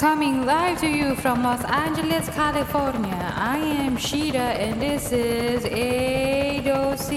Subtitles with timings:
[0.00, 7.10] Coming live to you from Los Angeles, California, I am Sheeta and this is ADOC.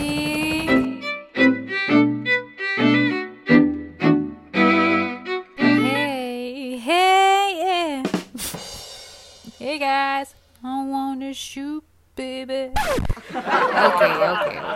[5.56, 8.04] Hey, hey, yeah.
[9.58, 11.86] hey guys, I wanna shoot,
[12.18, 12.74] baby.
[13.34, 14.72] okay, okay.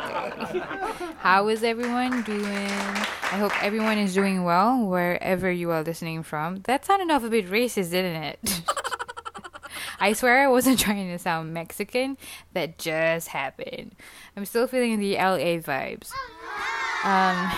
[1.28, 2.46] How is everyone doing?
[2.46, 6.62] I hope everyone is doing well wherever you are listening from.
[6.62, 8.62] That sounded off a bit racist, didn't it?
[10.00, 12.17] I swear I wasn't trying to sound Mexican.
[12.53, 13.94] That just happened.
[14.38, 16.13] I'm still feeling the LA vibes.
[17.03, 17.52] Um,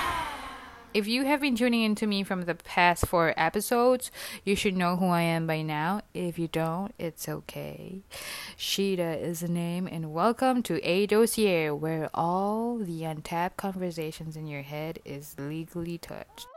[0.94, 4.10] if you have been tuning into me from the past four episodes,
[4.44, 6.02] you should know who I am by now.
[6.14, 8.02] If you don't, it's okay.
[8.58, 14.48] Sheeta is the name, and welcome to A Dossier, where all the untapped conversations in
[14.48, 16.48] your head is legally touched.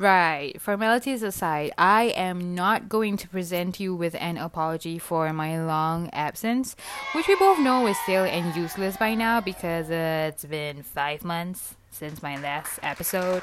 [0.00, 5.62] Right, formalities aside, I am not going to present you with an apology for my
[5.62, 6.74] long absence,
[7.14, 11.22] which we both know is stale and useless by now because uh, it's been five
[11.22, 13.42] months since my last episode.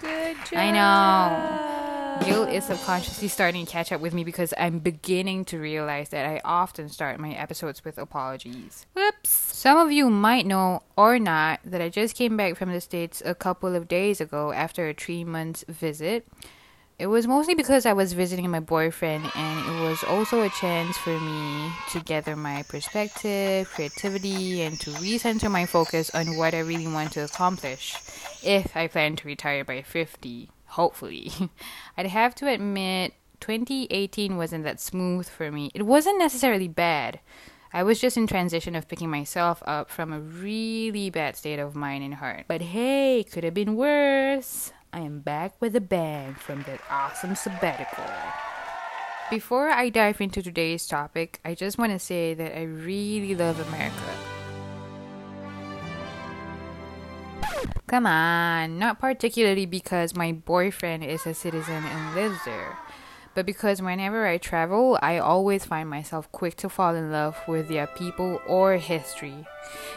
[0.00, 0.58] Good job.
[0.58, 1.81] I know.
[2.20, 6.26] Guilt is subconsciously starting to catch up with me because I'm beginning to realize that
[6.26, 8.86] I often start my episodes with apologies.
[8.94, 9.30] Whoops.
[9.30, 13.22] Some of you might know or not that I just came back from the States
[13.24, 16.26] a couple of days ago after a three month visit.
[16.98, 20.96] It was mostly because I was visiting my boyfriend, and it was also a chance
[20.96, 26.60] for me to gather my perspective, creativity, and to recenter my focus on what I
[26.60, 27.96] really want to accomplish
[28.44, 31.30] if I plan to retire by 50 hopefully.
[31.96, 35.70] I'd have to admit, 2018 wasn't that smooth for me.
[35.74, 37.20] It wasn't necessarily bad.
[37.74, 41.74] I was just in transition of picking myself up from a really bad state of
[41.74, 42.44] mind and heart.
[42.46, 44.72] But hey, could have been worse.
[44.92, 48.04] I am back with a bang from that awesome sabbatical.
[49.30, 53.58] Before I dive into today's topic, I just want to say that I really love
[53.68, 54.21] America.
[57.92, 62.78] Come on, not particularly because my boyfriend is a citizen and lives there,
[63.34, 67.68] but because whenever I travel, I always find myself quick to fall in love with
[67.68, 69.44] their people or history.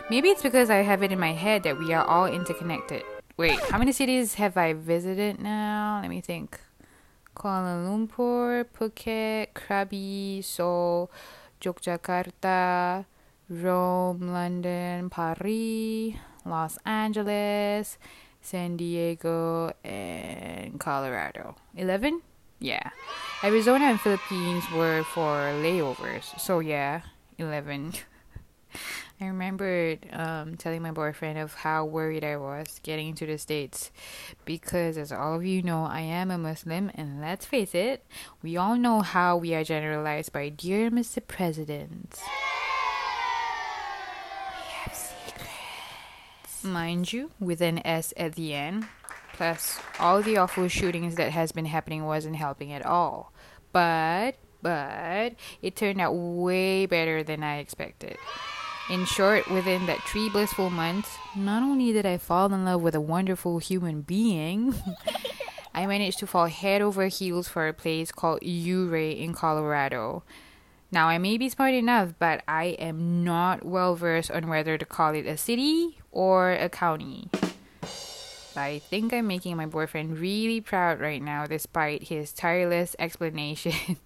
[0.10, 3.04] Maybe it's because I have it in my head that we are all interconnected.
[3.38, 6.00] Wait, how many cities have I visited now?
[6.02, 6.60] Let me think.
[7.34, 11.10] Kuala Lumpur, Phuket, Krabi, Seoul,
[11.62, 13.06] Yogyakarta,
[13.50, 17.98] Rome, London, Paris, Los Angeles,
[18.42, 21.56] San Diego, and Colorado.
[21.76, 22.22] 11?
[22.60, 22.90] Yeah.
[23.44, 26.40] Arizona and Philippines were for layovers.
[26.40, 27.02] So, yeah,
[27.38, 27.94] 11.
[29.22, 33.90] I remembered um, telling my boyfriend of how worried I was getting into the States
[34.44, 38.06] because, as all of you know, I am a Muslim, and let's face it,
[38.44, 41.26] we all know how we are generalized by Dear Mr.
[41.26, 42.20] President.
[46.66, 48.88] Mind you, with an S at the end.
[49.34, 53.34] Plus, all the awful shootings that has been happening wasn't helping at all.
[53.72, 58.18] But, but, it turned out way better than I expected.
[58.90, 62.96] In short, within that three blissful months, not only did I fall in love with
[62.96, 64.76] a wonderful human being,
[65.74, 70.24] I managed to fall head over heels for a place called Ouray in Colorado.
[70.96, 74.86] Now, I may be smart enough, but I am not well versed on whether to
[74.86, 77.28] call it a city or a county.
[78.56, 84.00] I think I'm making my boyfriend really proud right now despite his tireless explanations.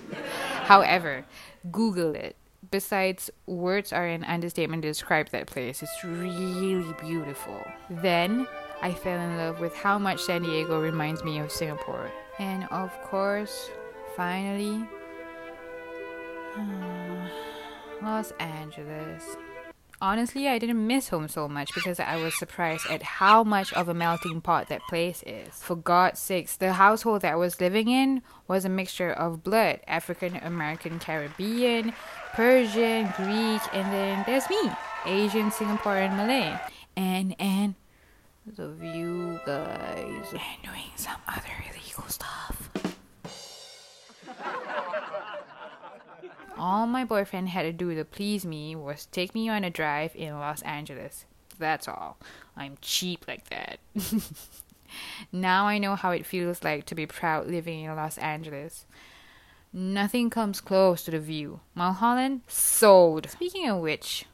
[0.64, 1.26] However,
[1.70, 2.36] Google it.
[2.70, 5.82] Besides, words are an understatement to describe that place.
[5.82, 7.62] It's really beautiful.
[7.90, 8.46] Then,
[8.80, 12.10] I fell in love with how much San Diego reminds me of Singapore.
[12.38, 13.68] And of course,
[14.16, 14.88] finally,
[16.54, 17.26] Hmm.
[18.02, 19.36] Los Angeles.
[20.02, 23.86] Honestly, I didn't miss home so much because I was surprised at how much of
[23.88, 25.48] a melting pot that place is.
[25.62, 29.80] For God's sakes, the household that I was living in was a mixture of blood
[29.86, 31.92] African American, Caribbean,
[32.32, 34.72] Persian, Greek, and then there's me
[35.04, 36.58] Asian, Singaporean, Malay.
[36.96, 37.74] And, and,
[38.56, 42.70] the view, guys, and doing some other illegal stuff.
[46.60, 50.14] All my boyfriend had to do to please me was take me on a drive
[50.14, 51.24] in Los Angeles.
[51.58, 52.18] That's all.
[52.54, 53.78] I'm cheap like that.
[55.32, 58.84] now I know how it feels like to be proud living in Los Angeles.
[59.72, 61.60] Nothing comes close to the view.
[61.74, 63.30] Mulholland sold.
[63.30, 64.26] Speaking of which,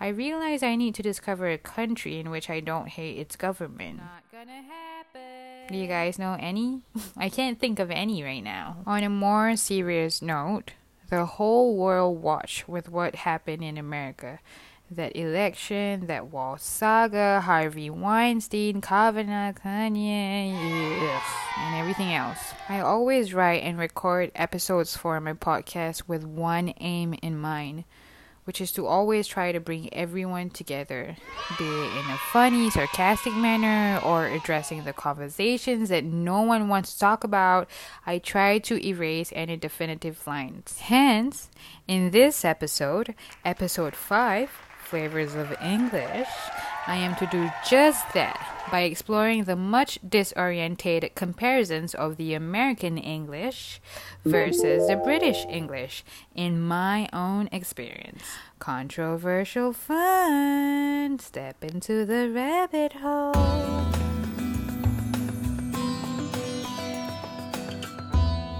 [0.00, 3.98] I realize I need to discover a country in which I don't hate its government.
[3.98, 5.68] Not gonna happen.
[5.68, 6.82] Do you guys know any?
[7.16, 8.78] I can't think of any right now.
[8.86, 10.72] On a more serious note,
[11.08, 14.40] the whole world watched with what happened in America.
[14.90, 20.52] That election, that wall saga, Harvey Weinstein, Kavanaugh, Kanye,
[21.00, 21.24] yes,
[21.58, 22.54] and everything else.
[22.70, 27.84] I always write and record episodes for my podcast with one aim in mind
[28.48, 31.14] which is to always try to bring everyone together,
[31.58, 36.94] be it in a funny, sarcastic manner or addressing the conversations that no one wants
[36.94, 37.68] to talk about.
[38.06, 40.78] I try to erase any definitive lines.
[40.78, 41.50] Hence,
[41.86, 43.14] in this episode,
[43.44, 44.48] episode 5,
[44.82, 46.28] Flavors of English,
[46.86, 52.98] I am to do just that by exploring the much disorientated comparisons of the American
[52.98, 53.80] English
[54.24, 56.04] versus the British English
[56.34, 58.22] in my own experience.
[58.58, 61.18] Controversial fun.
[61.18, 64.07] Step into the rabbit hole.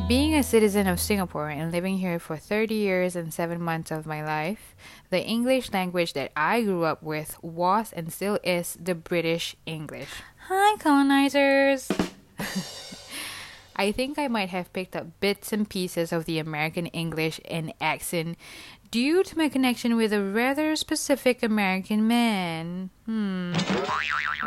[0.09, 4.07] Being a citizen of Singapore and living here for 30 years and 7 months of
[4.07, 4.75] my life,
[5.11, 10.09] the English language that I grew up with was and still is the British English.
[10.49, 11.91] Hi, colonizers!
[13.77, 17.75] I think I might have picked up bits and pieces of the American English and
[17.79, 18.39] accent
[18.91, 22.91] due to my connection with a rather specific American man.
[23.07, 23.53] Hmm.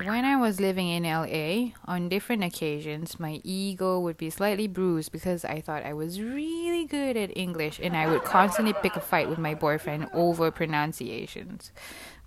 [0.06, 5.12] When I was living in LA, on different occasions, my ego would be slightly bruised
[5.12, 9.02] because I thought I was really good at English and I would constantly pick a
[9.02, 11.72] fight with my boyfriend over pronunciations.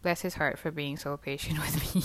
[0.03, 2.03] Bless his heart for being so patient with me.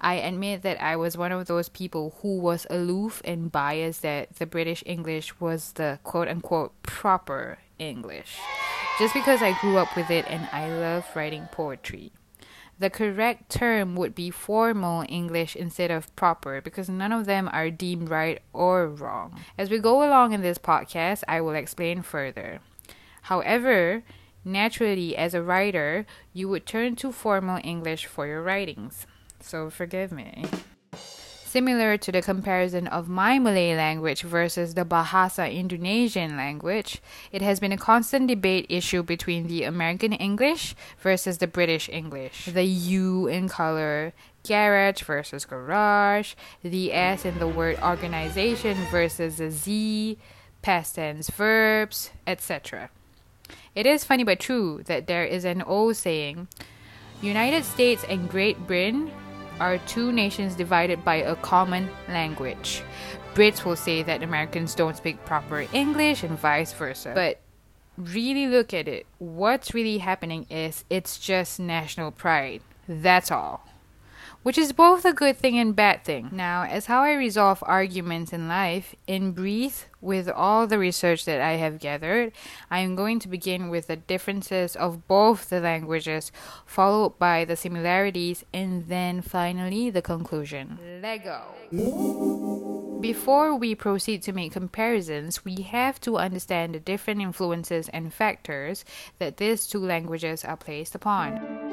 [0.00, 4.36] I admit that I was one of those people who was aloof and biased that
[4.36, 8.38] the British English was the quote unquote proper English
[8.98, 12.12] just because I grew up with it and I love writing poetry.
[12.78, 17.70] The correct term would be formal English instead of proper because none of them are
[17.70, 19.40] deemed right or wrong.
[19.58, 22.60] As we go along in this podcast, I will explain further.
[23.22, 24.02] However,
[24.44, 29.06] naturally, as a writer, you would turn to formal English for your writings.
[29.40, 30.44] So forgive me
[31.54, 37.60] similar to the comparison of my Malay language versus the Bahasa Indonesian language, it has
[37.60, 42.46] been a constant debate issue between the American English versus the British English.
[42.46, 44.12] The U in color,
[44.42, 46.34] garage versus garage,
[46.64, 50.18] the S in the word organization versus the Z,
[50.60, 52.90] past tense verbs, etc.
[53.76, 56.48] It is funny but true that there is an old saying
[57.22, 59.12] United States and Great Britain
[59.60, 62.82] are two nations divided by a common language.
[63.34, 67.12] Brits will say that Americans don't speak proper English and vice versa.
[67.14, 67.40] But
[67.96, 69.06] really look at it.
[69.18, 72.62] What's really happening is it's just national pride.
[72.88, 73.64] That's all
[74.44, 76.28] which is both a good thing and bad thing.
[76.30, 81.40] Now, as how I resolve arguments in life, in brief, with all the research that
[81.40, 82.32] I have gathered,
[82.70, 86.30] I am going to begin with the differences of both the languages,
[86.66, 90.78] followed by the similarities, and then finally the conclusion.
[91.02, 91.42] Lego.
[93.00, 98.84] Before we proceed to make comparisons, we have to understand the different influences and factors
[99.18, 101.63] that these two languages are placed upon.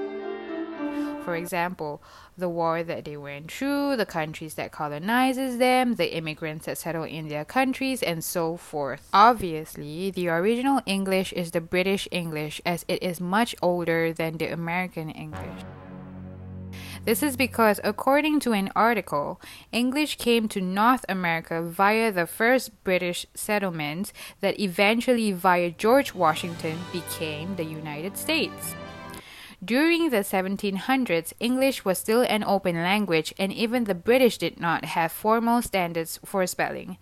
[1.23, 2.01] For example,
[2.37, 7.03] the war that they went through, the countries that colonizes them, the immigrants that settle
[7.03, 9.07] in their countries, and so forth.
[9.13, 14.47] Obviously, the original English is the British English as it is much older than the
[14.47, 15.61] American English.
[17.03, 19.41] This is because, according to an article,
[19.71, 26.77] English came to North America via the first British settlements that eventually, via George Washington,
[26.91, 28.75] became the United States.
[29.63, 34.85] During the 1700s, English was still an open language, and even the British did not
[34.85, 36.97] have formal standards for spelling.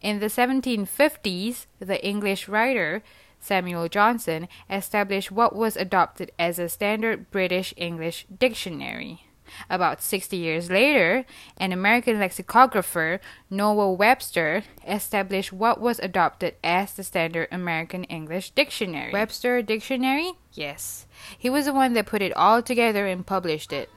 [0.00, 3.02] In the 1750s, the English writer
[3.40, 9.27] Samuel Johnson established what was adopted as a standard British English dictionary.
[9.70, 11.24] About 60 years later,
[11.56, 19.12] an American lexicographer, Noah Webster, established what was adopted as the standard American English dictionary.
[19.12, 20.32] Webster Dictionary?
[20.52, 21.06] Yes.
[21.36, 23.88] He was the one that put it all together and published it.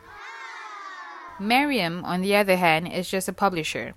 [1.40, 3.96] Merriam, on the other hand, is just a publisher.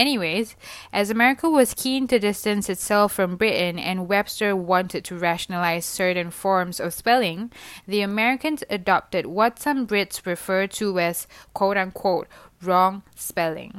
[0.00, 0.56] Anyways,
[0.94, 6.30] as America was keen to distance itself from Britain and Webster wanted to rationalize certain
[6.30, 7.52] forms of spelling,
[7.86, 12.28] the Americans adopted what some Brits refer to as quote unquote
[12.62, 13.74] wrong spelling.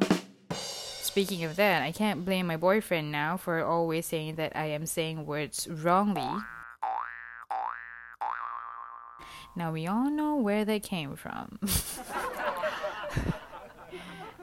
[0.52, 4.86] Speaking of that, I can't blame my boyfriend now for always saying that I am
[4.86, 6.40] saying words wrongly.
[9.56, 11.58] Now we all know where they came from.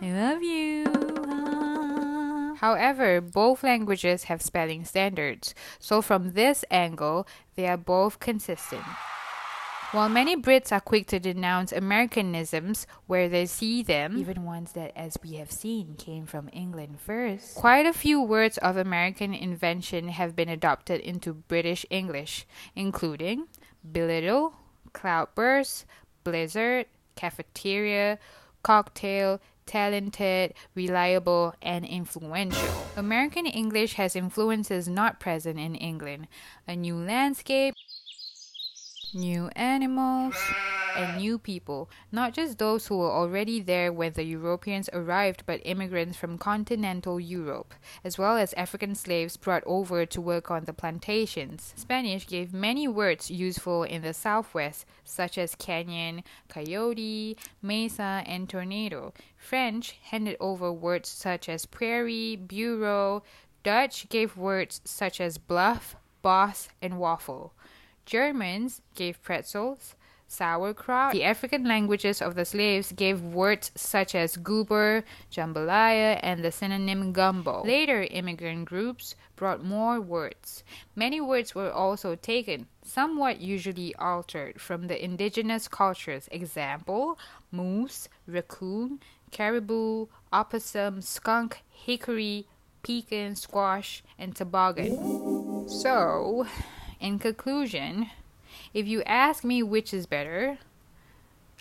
[0.02, 1.17] I love you.
[2.61, 8.83] However, both languages have spelling standards, so from this angle, they are both consistent.
[9.93, 14.93] While many Brits are quick to denounce Americanisms where they see them, even ones that,
[14.95, 20.09] as we have seen, came from England first, quite a few words of American invention
[20.09, 22.47] have been adopted into British English,
[22.77, 23.47] including
[23.83, 24.53] belittle,
[24.93, 25.87] cloudburst,
[26.23, 26.85] blizzard,
[27.15, 28.19] cafeteria,
[28.62, 32.87] cocktail, talented, reliable, and influential.
[32.96, 36.26] American English has influences not present in England
[36.66, 37.75] a new landscape,
[39.14, 40.34] new animals,
[40.99, 45.61] and new people, not just those who were already there when the Europeans arrived, but
[45.64, 50.73] immigrants from continental Europe, as well as African slaves brought over to work on the
[50.73, 51.73] plantations.
[51.76, 59.12] Spanish gave many words useful in the Southwest, such as canyon, coyote, mesa, and tornado.
[59.37, 63.23] French handed over words such as prairie, bureau.
[63.62, 67.52] Dutch gave words such as bluff, boss, and waffle.
[68.05, 69.95] Germans gave pretzels,
[70.28, 71.12] sauerkraut.
[71.12, 77.12] The African languages of the slaves gave words such as goober, jambalaya, and the synonym
[77.12, 77.64] gumbo.
[77.64, 80.62] Later immigrant groups brought more words.
[80.94, 86.28] Many words were also taken, somewhat usually altered, from the indigenous cultures.
[86.30, 87.18] Example
[87.50, 92.47] moose, raccoon, caribou, opossum, skunk, hickory,
[92.82, 95.68] pecan, squash, and toboggan.
[95.68, 96.47] So,
[97.00, 98.11] in conclusion,
[98.75, 100.58] if you ask me which is better,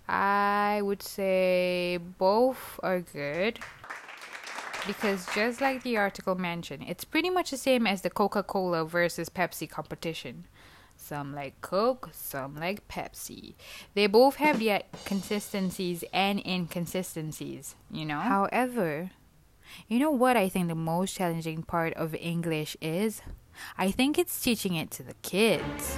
[0.07, 3.59] I would say both are good.
[4.85, 8.85] Because just like the article mentioned, it's pretty much the same as the Coca Cola
[8.85, 10.45] versus Pepsi competition.
[10.95, 13.55] Some like Coke, some like Pepsi.
[13.93, 18.19] They both have their consistencies and inconsistencies, you know?
[18.19, 19.11] However,
[19.87, 23.21] you know what I think the most challenging part of English is?
[23.77, 25.97] I think it's teaching it to the kids.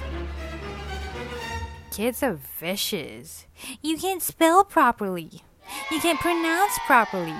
[1.90, 3.46] Kids are vicious.
[3.82, 5.42] You can't spell properly.
[5.90, 7.34] You can't pronounce properly.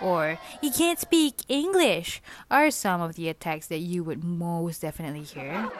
[0.00, 5.22] Or you can't speak English are some of the attacks that you would most definitely
[5.22, 5.70] hear.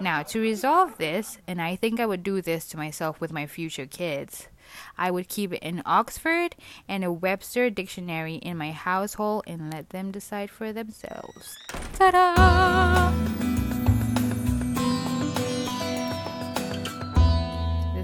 [0.00, 3.46] Now, to resolve this, and I think I would do this to myself with my
[3.46, 4.48] future kids,
[4.96, 6.56] I would keep an Oxford
[6.88, 11.56] and a Webster dictionary in my household and let them decide for themselves.
[11.94, 13.29] Ta da!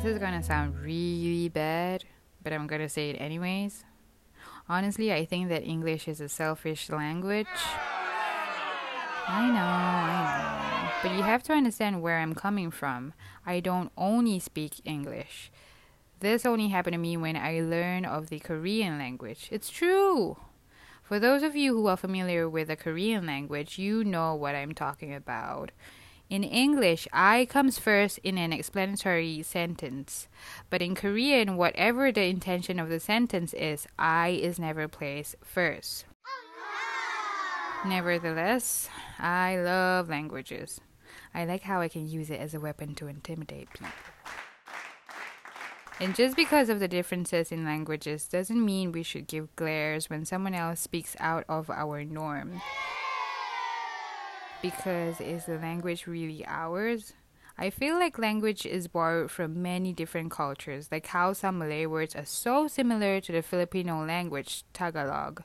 [0.06, 2.04] Is gonna sound really bad,
[2.42, 3.84] but I'm gonna say it anyways.
[4.68, 7.46] Honestly, I think that English is a selfish language.
[9.28, 10.90] I know, I know.
[11.02, 13.14] But you have to understand where I'm coming from.
[13.44, 15.50] I don't only speak English.
[16.20, 19.48] This only happened to me when I learned of the Korean language.
[19.50, 20.36] It's true.
[21.02, 24.72] For those of you who are familiar with the Korean language, you know what I'm
[24.72, 25.72] talking about.
[26.28, 30.26] In English, I comes first in an explanatory sentence.
[30.70, 36.04] But in Korean, whatever the intention of the sentence is, I is never placed first.
[37.86, 38.88] Nevertheless,
[39.20, 40.80] I love languages.
[41.32, 43.88] I like how I can use it as a weapon to intimidate people.
[46.00, 50.24] And just because of the differences in languages doesn't mean we should give glares when
[50.24, 52.60] someone else speaks out of our norm.
[54.66, 57.12] Because is the language really ours?
[57.56, 62.16] I feel like language is borrowed from many different cultures, like how some Malay words
[62.16, 65.44] are so similar to the Filipino language, Tagalog.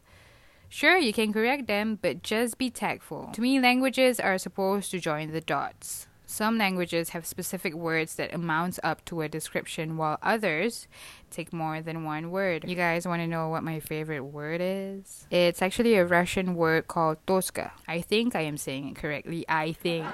[0.69, 3.29] Sure, you can correct them, but just be tactful.
[3.33, 6.07] To me, languages are supposed to join the dots.
[6.31, 10.87] Some languages have specific words that amounts up to a description, while others
[11.29, 12.63] take more than one word.
[12.65, 15.27] You guys want to know what my favorite word is?
[15.29, 17.71] It's actually a Russian word called toska.
[17.85, 19.43] I think I am saying it correctly.
[19.49, 20.07] I think.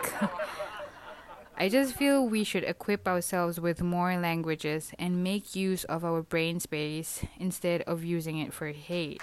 [1.55, 6.23] I just feel we should equip ourselves with more languages and make use of our
[6.23, 9.21] brain space instead of using it for hate.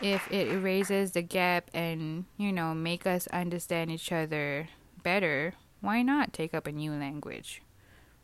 [0.00, 4.70] If it erases the gap and, you know, make us understand each other
[5.04, 7.62] better, why not take up a new language?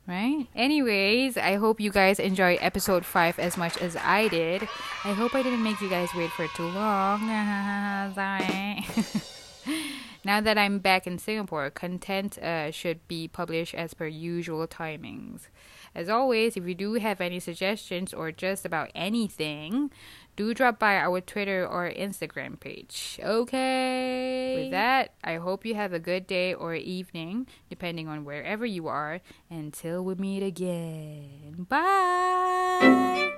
[0.09, 0.49] Right?
[0.57, 4.63] Anyways, I hope you guys enjoyed episode 5 as much as I did.
[5.05, 7.21] I hope I didn't make you guys wait for too long.
[10.23, 15.49] Now that I'm back in Singapore, content uh, should be published as per usual timings.
[15.95, 19.91] As always, if you do have any suggestions or just about anything,
[20.41, 23.21] do drop by our Twitter or Instagram page.
[23.23, 24.63] Okay.
[24.63, 28.89] With that, I hope you have a good day or evening, depending on wherever you
[28.89, 29.21] are.
[29.51, 31.67] Until we meet again.
[31.69, 33.31] Bye.